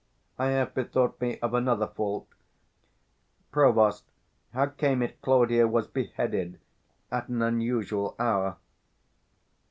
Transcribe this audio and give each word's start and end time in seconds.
I 0.39 0.47
have 0.47 0.73
bethought 0.73 1.21
me 1.21 1.37
of 1.41 1.53
another 1.53 1.85
fault. 1.85 2.27
Provost, 3.51 4.03
how 4.51 4.65
came 4.65 5.03
it 5.03 5.21
Claudio 5.21 5.67
was 5.67 5.85
beheaded 5.85 6.59
455 7.11 7.21
At 7.21 7.29
an 7.29 7.41
unusual 7.43 8.15
hour? 8.17 8.57